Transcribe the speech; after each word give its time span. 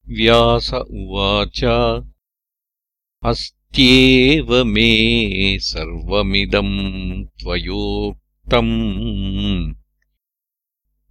व्यास 0.08 0.74
उवाच 0.74 1.64
अस्त्येव 3.24 4.64
मे 4.64 5.60
सर्वमिदम् 5.60 7.26
त्वयोक्तम्। 7.26 9.74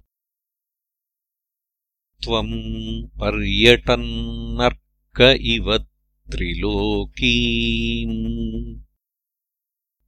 त्वम् 2.23 3.03
पर्यटन्नर्क 3.03 5.37
इव 5.41 5.85
त्रिलोकीम् 6.31 8.84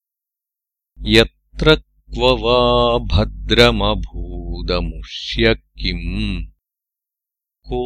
यत्र 1.00 1.76
क्व 1.76 2.20
वा 2.20 2.98
भद्रमभूदमुष्य 2.98 5.54
किम् 5.54 6.46
को 7.66 7.80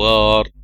वार्थ 0.00 0.57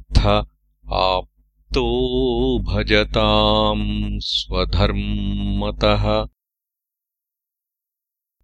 आप्तो 1.75 2.59
भजताम् 2.59 4.21
स्वधर्मतः। 4.21 6.26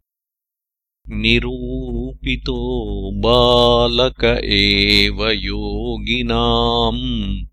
निरूपितो 1.10 3.12
बालक 3.12 4.42
एव 4.46 5.30
योगिनाम्। 5.30 7.46